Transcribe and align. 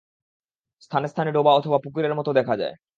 স্থানে 0.81 1.07
স্থানে 1.07 1.29
ডোবা 1.31 1.51
অথবা 1.55 1.77
পুকুরের 1.83 2.13
মতো 2.15 2.31
দেখা 2.33 2.55
যায়। 2.57 2.75